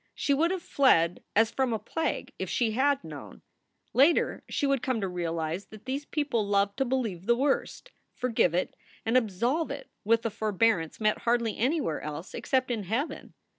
[0.15, 3.43] She would have fled as from a plague if she had known.
[3.93, 8.55] Later she would come to realize that these people loved to believe the worst, forgive
[8.55, 8.75] it,
[9.05, 13.35] and absolve it with a for bearance met hardly anywhere else except in heaven.